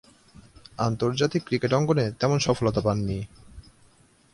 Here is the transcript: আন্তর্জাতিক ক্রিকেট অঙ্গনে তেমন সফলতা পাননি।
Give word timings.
আন্তর্জাতিক 0.79 1.41
ক্রিকেট 1.45 1.71
অঙ্গনে 1.73 2.05
তেমন 2.19 2.37
সফলতা 2.39 2.81
পাননি। 2.81 3.17